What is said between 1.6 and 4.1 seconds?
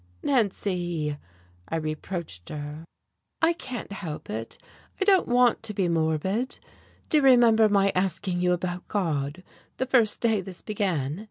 I reproached her. "I can't